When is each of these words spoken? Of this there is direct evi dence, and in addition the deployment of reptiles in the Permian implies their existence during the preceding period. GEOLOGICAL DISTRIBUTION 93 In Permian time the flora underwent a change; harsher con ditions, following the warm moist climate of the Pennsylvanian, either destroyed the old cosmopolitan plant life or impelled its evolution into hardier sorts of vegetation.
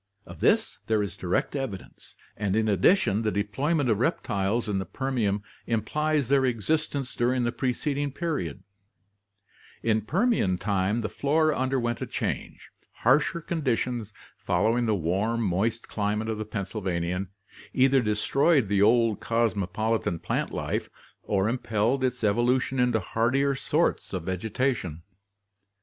Of 0.25 0.39
this 0.39 0.79
there 0.87 1.03
is 1.03 1.15
direct 1.15 1.53
evi 1.53 1.77
dence, 1.77 2.15
and 2.35 2.55
in 2.55 2.67
addition 2.67 3.21
the 3.21 3.29
deployment 3.29 3.87
of 3.87 3.99
reptiles 3.99 4.67
in 4.67 4.79
the 4.79 4.85
Permian 4.87 5.43
implies 5.67 6.27
their 6.27 6.43
existence 6.43 7.13
during 7.13 7.43
the 7.43 7.51
preceding 7.51 8.11
period. 8.11 8.63
GEOLOGICAL 9.83 9.99
DISTRIBUTION 10.01 10.21
93 10.23 10.41
In 10.41 10.57
Permian 10.57 10.57
time 10.57 11.01
the 11.01 11.07
flora 11.09 11.55
underwent 11.55 12.01
a 12.01 12.07
change; 12.07 12.71
harsher 13.03 13.41
con 13.41 13.61
ditions, 13.61 14.11
following 14.39 14.87
the 14.87 14.95
warm 14.95 15.43
moist 15.43 15.87
climate 15.87 16.29
of 16.29 16.39
the 16.39 16.45
Pennsylvanian, 16.45 17.27
either 17.71 18.01
destroyed 18.01 18.69
the 18.69 18.81
old 18.81 19.19
cosmopolitan 19.19 20.17
plant 20.17 20.51
life 20.51 20.89
or 21.21 21.47
impelled 21.47 22.03
its 22.03 22.23
evolution 22.23 22.79
into 22.79 22.99
hardier 22.99 23.53
sorts 23.53 24.13
of 24.13 24.23
vegetation. 24.23 25.03